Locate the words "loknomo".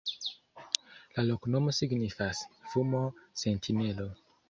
1.27-1.75